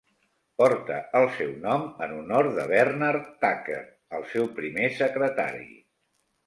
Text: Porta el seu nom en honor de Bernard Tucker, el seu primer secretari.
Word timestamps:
Porta 0.61 0.95
el 1.19 1.27
seu 1.35 1.51
nom 1.67 1.85
en 2.07 2.15
honor 2.21 2.49
de 2.57 2.65
Bernard 2.73 3.31
Tucker, 3.45 3.81
el 4.21 4.29
seu 4.35 4.53
primer 4.61 4.93
secretari. 5.05 5.67